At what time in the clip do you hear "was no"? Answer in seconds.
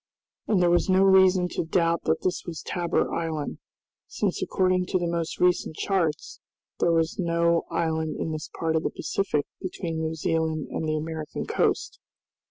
0.71-1.03, 6.91-7.67